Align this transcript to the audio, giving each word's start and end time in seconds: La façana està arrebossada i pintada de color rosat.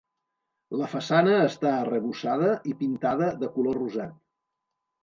La 0.81 0.87
façana 0.93 1.35
està 1.49 1.75
arrebossada 1.83 2.51
i 2.73 2.77
pintada 2.81 3.33
de 3.45 3.53
color 3.59 3.81
rosat. 3.83 4.19